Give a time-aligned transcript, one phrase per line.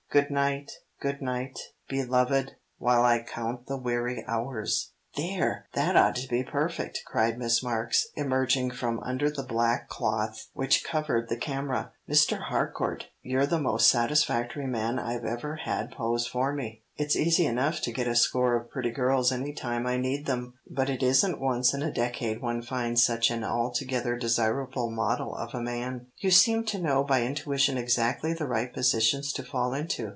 [0.11, 0.69] Good night,
[0.99, 1.57] good night,
[1.87, 5.67] beloved, While I count the weary hours." "There!
[5.73, 10.83] That ought to be perfect," cried Miss Marks, emerging from under the black cloth which
[10.83, 11.91] covered the camera.
[12.09, 12.41] "Mr.
[12.43, 16.83] Harcourt, you're the most satisfactory man I've ever had pose for me.
[16.95, 20.53] It's easy enough to get a score of pretty girls any time I need them,
[20.69, 25.53] but it isn't once in a decade one finds such an altogether desirable model of
[25.53, 26.07] a man.
[26.17, 30.09] You seem to know by intuition exactly the right positions to fall into.